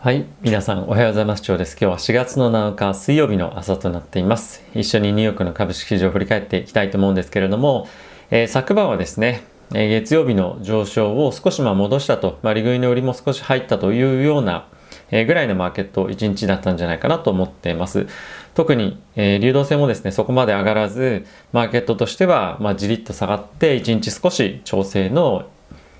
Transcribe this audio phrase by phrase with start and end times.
[0.00, 0.26] はい。
[0.42, 1.42] 皆さんおはようございます。
[1.44, 1.72] 今日です。
[1.72, 4.62] 今日は4月の7日水曜日の朝となっています。
[4.72, 7.88] 一緒にニューヨークの株式市場を振り返っていきたいと思うんですけれども、
[8.30, 9.42] えー、昨晩はですね、
[9.74, 14.68] えー、月曜日の上昇を少しま戻したと、まあ、利食いの売りも少し入ったというような、
[15.10, 18.06] えー、ぐらいのマーケット1日だったんじゃないかなと思っています。
[18.54, 25.48] 特に、え流動性もですね、そこまで上がらず、マーケットとしては、ま、じりっと下がって1日少し調整の、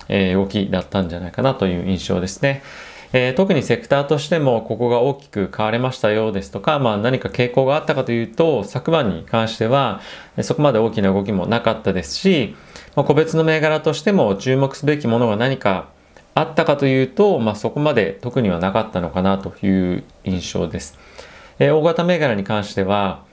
[0.09, 2.63] え動きだったんじゃないかなという印象ですね。
[3.13, 10.01] えー、特にセクターとしてもここが大きく変われましたようですとか、まあ、何か傾向があったかというと昨晩に関しては
[10.43, 12.55] そこまで大きな動きもなかったですし、
[12.97, 15.89] まあ、個別の銘柄としても注目すべきものが何か
[16.35, 20.99] あったかというと、まあ、そこまで特にはなかったのかなという印象です。
[21.59, 23.25] えー、大型銘柄に関しては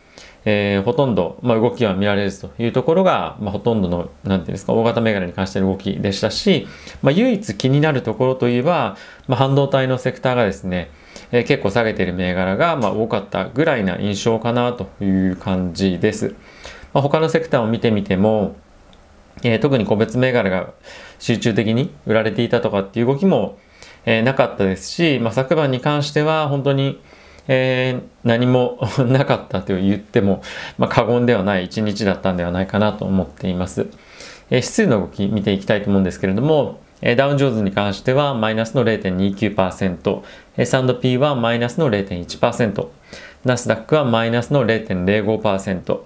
[0.47, 6.67] えー、ほとんど、まあ、動きは見られずというところが、まあ、ほとんどの、なんていうんですか、大型銘柄に関しての動きでしたし、
[7.01, 8.95] まあ、唯一気になるところといえば、
[9.27, 10.91] まあ、半導体のセクターがですね、
[11.31, 16.35] えー、結構下げている銘柄が、まあ、多かったぐらいな印象かなという感じです。
[16.93, 18.55] まあ、他のセクターを見てみても、
[19.43, 20.69] えー、特に個別銘柄が
[21.17, 23.57] 集中的に売られていたとかっていう動きも、
[24.05, 27.01] えー、なかったですし、まあ、昨晩に関しては本当に、
[27.47, 30.41] えー、何もなかったと言っても、
[30.77, 33.87] まあ、過言ではない一日だったんではないかなと思っています。
[34.49, 40.23] えー、指数の動き見ていきたいと思うんですけれども、えー、ダウンジョーズに関してはマイナスの0.29%、
[40.57, 42.87] S&P はマイナスの0.1%、
[43.43, 45.99] ナスダックはマイナスの0.05%、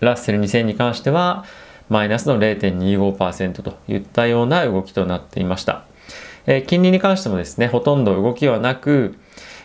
[0.00, 1.44] ラッセル2000に関しては
[1.88, 5.84] マイナスの0.25%といったような動きとなっていました。
[6.46, 9.18] えー、金利に関してもですね、ほとんど動きはなく、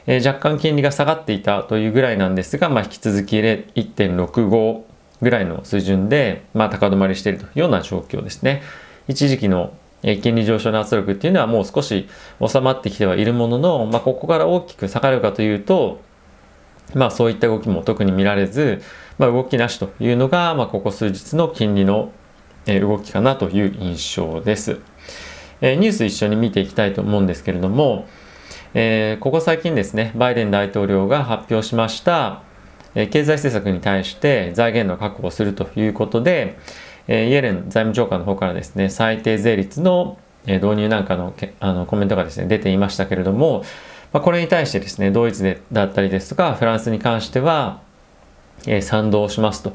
[0.08, 4.82] えー、若干金利が下がっていたというぐらいなんですが、まあ、引き続き1.65
[5.22, 8.64] ぐらいの水準で、まあ、高止まりしているというような状況ですね。
[9.08, 12.08] 一時期の金利上昇の圧力っていうのはもう少し
[12.46, 16.02] 収まってきてはいるものの、まあ、ここから大きく下がるかというと、
[16.96, 18.82] まあ、そういった動きも特に見られず、
[19.20, 22.12] まあ、動きなしというのが、まあ、ここ数日の金利の
[22.66, 24.80] 動きかなという印象です。
[25.62, 28.08] ニュース一緒に見ていきたいと思うんですけれども、
[28.74, 32.42] えー、ここ最近ですね、バイデン大統領が発表しました、
[32.96, 36.58] えー、経済政策に対して財源の確保をするということで、
[37.10, 43.66] えー、イエレン財務長官の方からですね、最低税率の導入なんかのあのコメントがですね、出ていましたけれども、
[44.14, 47.82] まあ、これに対してですね、ドイツでだったりですとか、フランスに関しては、
[48.68, 49.74] えー、賛同しますと。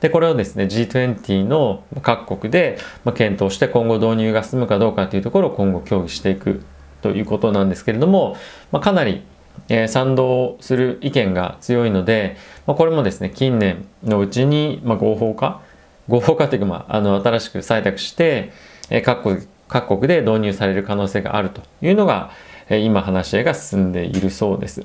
[0.00, 2.78] で、これをですね、G20 の各国で
[3.14, 6.64] 検討して今後導入が進むかどうかというところを今後協議していく
[7.02, 8.36] ということなんですけれども、
[8.70, 9.22] まあ、かなり、
[9.68, 12.36] えー、賛同する意見が強いので、
[12.66, 15.60] まあ、これもですね近年のうちに、まあ、合法化？
[16.08, 18.52] 合法化というか、まあ、あの新しく採択して、
[18.90, 22.30] えー、各国各国で導入される可能性があるというのが、
[22.68, 24.84] えー、今話し合いが進んでいるそうです。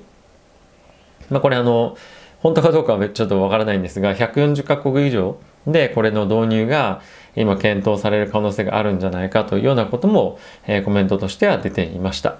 [1.29, 1.97] まあ、これあの
[2.39, 7.01] 本当かどうかはちょっとわからないんですが140カ国以上でこれの導入が
[7.35, 12.37] 今検討される可能性があるんじゃないかというようなことも、えー、コメントとしては出ていました。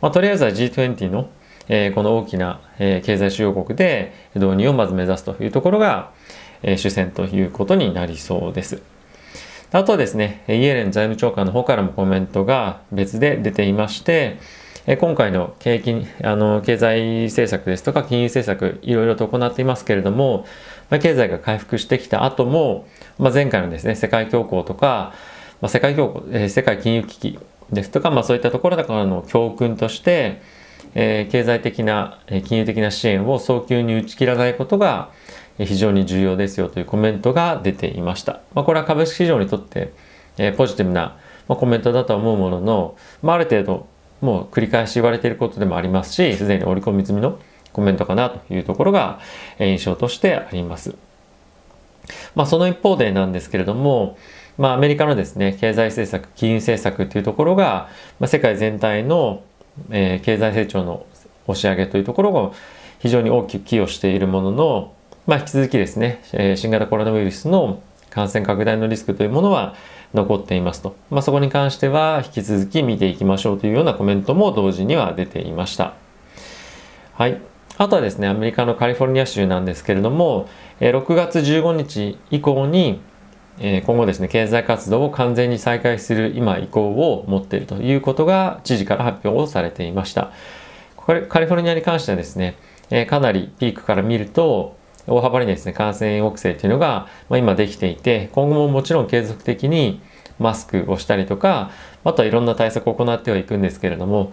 [0.00, 1.28] まあ、とりあえずは G20 の、
[1.68, 6.12] えー、この大きな、えー、経済主要国で導入をまず目指すというところが、
[6.62, 8.82] えー、主戦ということになりそうです。
[9.72, 14.38] あとはですね、イエレン財務長官の方からもコメントが別で出ていまして、
[15.00, 20.46] 今回の景気あの経済政策ですとか金融政策いろいろと行っていますけれども、
[20.90, 22.86] まあ、経済が回復してきた後も、
[23.18, 25.14] まあ、前回のですね世界恐慌とか、
[25.60, 27.38] まあ、世界恐慌、えー、世界金融危機
[27.72, 30.40] ですとか、まあ、そういったところだからの教訓として、
[30.94, 35.10] えー、経済的な、えー、金融的な支援を早急に打ち切らないことが
[35.58, 38.40] 非常に重要ですよというコメントが出ていました。
[38.54, 39.92] まあ、これは株式市場にとって、
[40.36, 43.88] えー、ポジティブな、まあ、コメントだとは思うものの、まあ、ある程度
[44.20, 47.38] もう繰り返し言われていることでもありますし、すでに織り込み済みの
[47.76, 49.20] コメントかなというところが
[49.58, 50.94] 印象としてあります。
[52.34, 54.16] まあ、その一方でなんですけれども、
[54.56, 59.42] まあ、アメリカのですね、経済政策、金融政策というところが、まあ、世界全体の、
[59.90, 61.04] えー、経済成長の
[61.46, 62.52] 押し上げというところが
[62.98, 64.94] 非常に大きく寄与しているものの、
[65.26, 69.74] まあ、引き続きですね、えー、新型コロナウイルスの感染拡大のリスクというものは
[70.14, 70.96] 残っていますと。
[71.10, 75.92] まあ、そこに関しては引き続き見ていきましょうというようなコメントも同時には出ていました。
[77.12, 77.55] はい。
[77.78, 80.48] あとはですね、アメリカのカリフォルニア州なんですけれども、
[80.80, 83.00] 6月15日以降に、
[83.58, 90.32] 今後ですね、経済活動を完全に再開する今意向を持っているということが知事から発表をされていました。
[90.96, 92.56] これカリフォルニアに関してはですね、
[93.08, 94.76] かなりピークから見ると、
[95.06, 100.00] 大幅にですね、感染抑制というのが、ま今できていて、今後ももちろん継続的に
[100.38, 101.70] マスクをしたりとか、
[102.04, 104.32] あとはいろんな対策を行ってはいくんですけれども、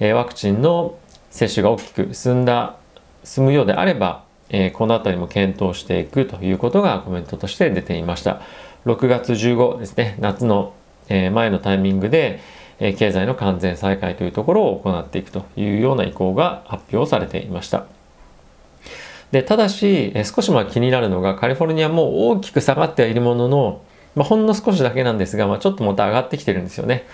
[0.00, 0.96] ワクチンの
[1.30, 2.76] 接種が大きく進んだ
[3.24, 8.40] 進むようであれば、えー、この辺りも検討していくということがコメントとして出ていました。
[8.86, 10.72] 6月15ですね夏の、
[11.08, 12.40] えー、前のタイミングで、
[12.78, 17.86] えー、経済の完全再開というところを行っていくというような意向が発表されていました。
[19.32, 23.82] でただし、え少しまあ気になるのがカリフォルニアも大きく下がってはいるものの、
[24.16, 27.06] まあ、ほんの少しだけなんですが、まあ、ちょっとまた上がってきてるんですよね。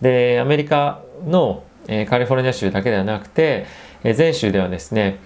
[0.00, 3.66] でアメリカの、えカリフォルニア州だけではなくて、
[4.02, 5.20] え全州ではですね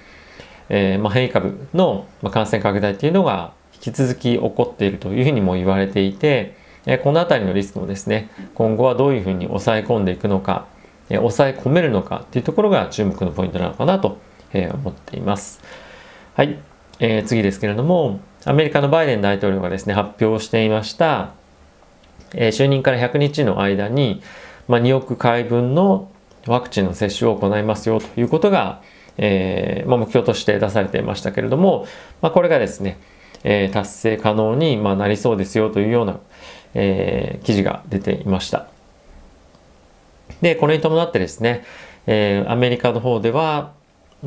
[0.68, 6.56] えー、まあ、変異株の感染拡大っていうのが引き続き起こっているというふうにも言われていて、
[6.86, 10.66] えこの辺りのリスクもですね今後はどういうふうに抑え込んでいくのか、
[11.08, 14.18] え抑え込めるのかっていうところが注目のポイントなのかなと、
[14.52, 15.62] え思っています。
[16.34, 16.58] はい、
[16.98, 21.32] えー、次ですけれどもアメリカのバイデン大統領がですね発表していました、
[22.34, 24.22] えー、就任から100日の間に、
[24.68, 26.10] まあ、2億回分の
[26.46, 28.82] ワクチンの接種を行いますよということが、
[29.16, 31.86] えー、まあ、目標として出されていましたけれども、
[32.20, 32.98] まあ、これがですね、
[33.44, 36.18] えー、達成可能に、まなりそうですよというような、
[36.74, 38.66] えー、記事が出ていました。
[40.40, 41.64] で、これに伴ってですね、
[42.06, 43.72] えアメリカの方では、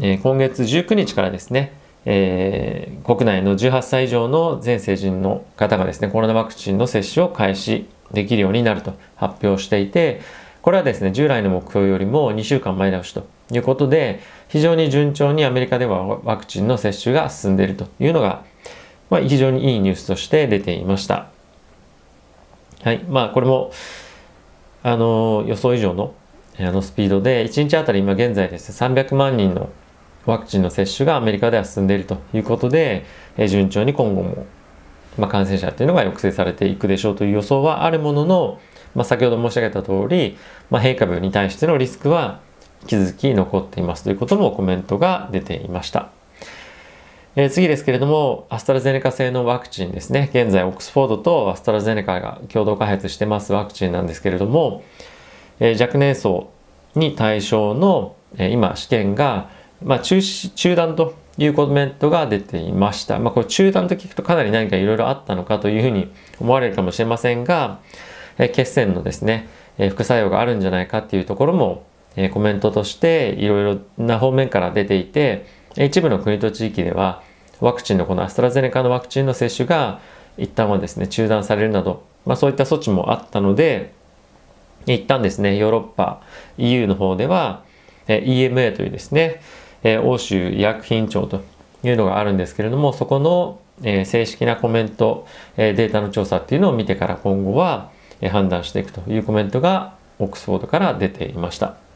[0.02, 1.74] え今月19日からですね、
[2.06, 10.22] え国内の18歳以上の全成人の方がですね、コロナワクチンの接種を開始できるようになると発表していて、
[10.62, 18.44] これはですね、従来の目標よりも2週間前倒しということで、非常に順調にアメリカではワクチンの接種が進んでいるというのが、
[19.10, 21.30] まあ、非常にいいニュースとして出ていました。
[22.84, 23.04] はい。
[23.08, 23.72] まあ、これも、
[24.84, 26.14] あの、予想以上の
[26.60, 29.70] あのスピードで、1日あたり今現在ですね、300万人の
[30.26, 33.06] ワクチンの接種がアメリカでは進んでいるということで、
[33.38, 34.46] え順調に今後も、
[35.18, 38.60] まあ、感染者というのが抑制されていくでしょうという予想はあるものの、
[38.96, 40.38] まあ、先ほど申し上げた通り、
[40.72, 42.40] まあ、変異株に対してのリスクは
[42.88, 46.10] 引き続き残っていますということもコメントが出ていました。
[47.36, 50.30] え、次ですけれども、アストラゼネカ製のワクチンですね。
[50.34, 54.84] 現在、オックスフォードとアストラゼネカが共同開発してますワクチンなんですけれども、
[55.60, 56.50] えー、若年層
[56.96, 59.50] に対象の、えー、今、試験が、
[59.84, 63.20] まあ、中止、中断というコメントが出ていました。
[63.20, 67.82] まあ、これ中断と聞くとかなり何かいろいろあったのかというふうに思われるかもしれませんが、
[68.40, 69.48] えー、血栓のですね、
[69.78, 71.84] え、副作用があるんじゃないかっていうところも
[72.18, 75.46] えコメントとしていろいろな方面から出ていて
[75.78, 77.22] 一部の国と地域では
[77.62, 80.02] ワクチンのこのアストラゼネカのワクチンの接種が
[80.38, 83.94] 一旦はですね中断されるなど、まあ、そういった措置もあったので
[84.86, 86.22] 一旦ですねヨーロッパ
[86.58, 87.64] EU の方では
[88.08, 89.42] え EMA というですね
[89.84, 91.44] え欧州医薬品庁と
[91.84, 97.92] いうのがあるんですけれどもそこのえ正式なコメントえデータの調査っていうのを見てから今後は
[98.32, 101.87] 判断していくというコメントがオックスフォードから出ていました。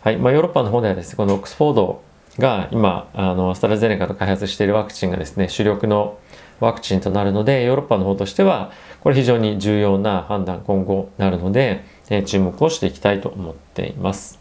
[0.00, 2.02] はいまあ、ヨーロッパの方ではですねこのオックスフォード
[2.38, 6.18] が今あのアストラゼネカと開発しているワクチンがですね主力の
[6.60, 14.38] ワクチンとなるのでヨーロッパの方としてはこれ非常に重要な判断今後なるので、えー、注目をしていきたいと思っています。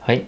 [0.00, 0.26] はい。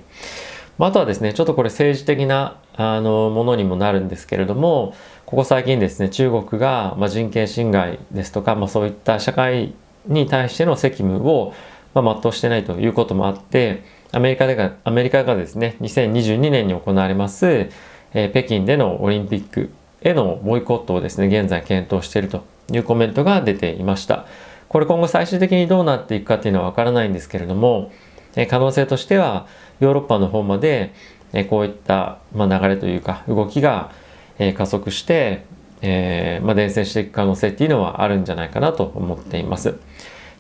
[0.78, 4.94] まあ、あとはですね、ちょっとこれ政治的なあのものにもなるんですけれども、
[5.26, 9.74] ここ最近ですね、中国が、まあ、人権侵害ですとか、まあ、そういった社会
[10.06, 11.54] に対しての責務を
[11.94, 17.70] まあ、全うしてないということもあって、アメリカでが、アメリカがですね、2022年に行われます、
[18.14, 19.70] えー、北京でのオリンピック
[20.02, 24.26] へのボイコットをですね、現在検討しているというコメントが出ていました。
[24.68, 27.92] これ今後最終的にどうなっていくかっていうのはわからないんですけれども、
[28.36, 29.46] えー、可能性としては
[29.80, 30.94] ヨーロッパの方まで、
[31.32, 33.92] えー、こういった、まあ、流れというか動きが、
[34.38, 35.44] えー、加速して、
[35.82, 39.78] えーまあ、伝染していく可能性っていうのはあるんじゃないかなと思っています。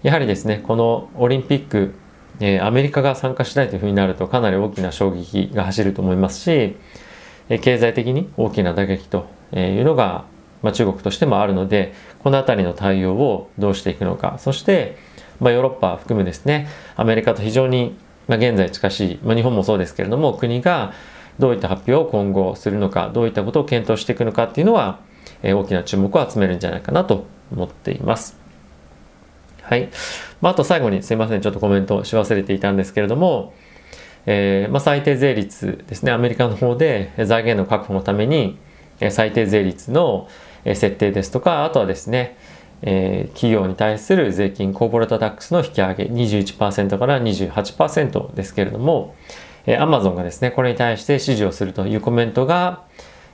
[0.02, 1.94] やはりですねこのオリンピック、
[2.40, 6.76] えー、アメリカが参加しないというふうになるとかなり大きな衝撃が走ると思いますし、
[7.48, 10.24] え、経済的に大きな打撃というのが、
[10.62, 14.96] まあ、中国としてもあるのでこの辺りの対応をどうしていくのかそして、
[15.40, 20.94] まあ、ヨーロッパ含むですねアメリカと非常に、まあ、現在近しい、ま、日本もそうですけれども国が
[21.38, 25.00] どういった発表を今後するのかどういったことを検討していくのかっていうのは、
[25.42, 28.41] え、大きな注目を集めるんじゃないかなと思っています。
[29.72, 29.88] はい。
[30.42, 33.54] まあ、あと最後にすいません、ちょっとコメントし忘れていたんですけれども、
[34.26, 38.58] えー、まあ、最低税率ですね、アメリカの方で財源の確保のために、
[39.08, 40.28] 最低税率の
[40.66, 42.36] 設定ですとか、あとはですね、
[42.82, 49.14] えー、企業に対する税金、コーポレートタックスの引き上げ、21%から28%ですけれども、
[49.64, 52.82] えー、アマゾンがですね、これに対して支持をするというコメントが、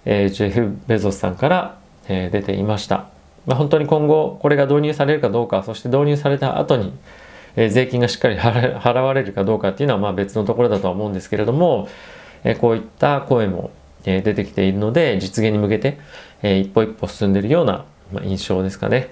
[0.04, 3.17] えー、ジェフ・ベゾスさんから、えー、出ていました。
[3.48, 6.92] まあ、本当に今後これが導入されるかどうかそして導入された後に
[7.56, 11.88] え税金がしっかり払われるかどうかっていうのはまあ別のところだとは思うんですけれども、
[12.44, 13.72] えこういった声も、
[14.04, 15.98] え出てきているので実現に向けて、
[16.42, 19.08] え一歩一歩進んでいるような、ま印象ですかね。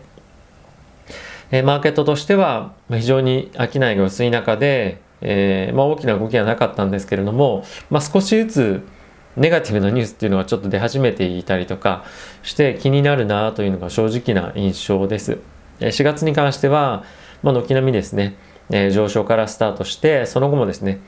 [1.50, 8.88] えマーケットとしては非常に商いが薄い中で、えー、まあ、大きな動きはなかったんですけれども、まあ、少しずつ
[9.36, 12.04] ネガティブなニュースっていうのがちょっと出始めていたりとか
[12.42, 15.38] して気になるなというのが正直な印象です。
[15.80, 17.04] 4月に関しては、
[17.42, 18.36] まあ、軒並みですね、
[18.70, 21.00] えー、上昇からスタートしてその後もですね、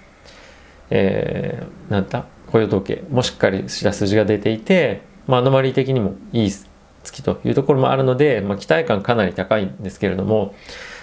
[0.90, 6.50] えー、なんだ雇用統計もしっかりした数字が出ていて、まあ、アノマリー的にもいい
[7.02, 10.54] 月というところもあるので、まあ、期待感かなり高いんですけれども、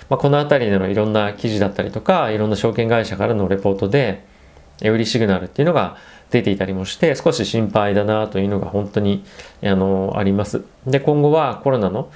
[0.10, 4.26] まあ、この辺りでのいろんな記事だったりとかいろんな証券会社からのレポートで
[4.82, 5.98] 売りシグナルっていうのが
[6.32, 9.24] 出ていたりもして少し心配だなというのが本当に
[9.64, 10.64] あのあります。
[10.86, 12.12] で今後はコロナの、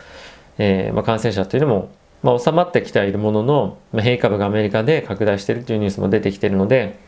[0.57, 1.91] えー、まあ、感染者というのも、
[2.23, 6.99] まあ、収まってきているものの、まあ、変異株がアメリカで拡大しているというニュースも出てきているので、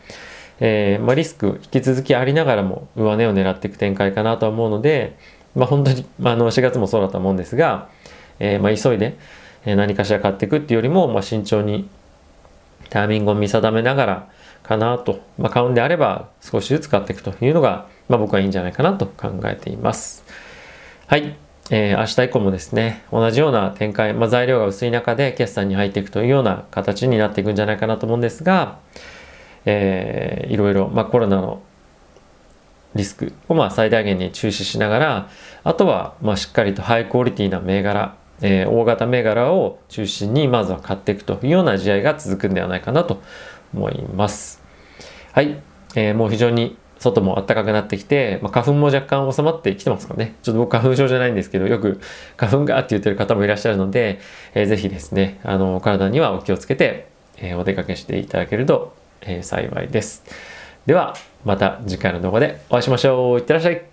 [0.60, 5.16] えー、まリスク引き続きありながらも上値を狙っていく展開かなと思うので、
[5.54, 7.88] ま本当に、まあ、の4月もそうだと思うんですが、
[8.38, 9.16] えま急いで
[9.64, 11.88] 何かしら買っていくっていうよりも、ま慎重に
[12.90, 14.28] タイミングを見定めながら
[14.62, 20.24] かなと、まあ、買うんであれば少しずつ買っていくというのが、まあ、僕はいいんじゃないかなと考えています。
[21.06, 21.36] はい。
[21.70, 28.78] えー、明日以降もですね、同じような展開、まあ、材料が薄い中で決算に入っていくというような形になっていくんじゃないかなと思うんですが、
[29.64, 31.62] えー、いろいろ、まあ、コロナの
[32.94, 35.28] リスクをまあ最大限に注視しながら、
[35.64, 43.22] あとはまあしっかりとハイクオリティな銘柄、えー、大型銘柄を中心にまずは買っていくというような試合が続くんではないかなと
[43.74, 44.62] 思います。
[45.32, 45.60] はい、
[45.94, 50.36] えー、もう非常に外も暖かくなってきて、まあ、花粉も若干収まってきてますかね。
[50.42, 52.00] ちょっと僕花粉症じゃないんですけど、よく
[52.36, 54.20] 花粉がって言ってる方もいらっしゃるので、
[54.54, 60.24] えー、ぜひですね、あの、体にはお気をつけて、えー、お出かけしていただけると、えー、幸いです。
[60.86, 61.14] では、
[61.44, 63.38] また次回の動画でお会いしましょう。
[63.38, 63.91] いってらっしゃい。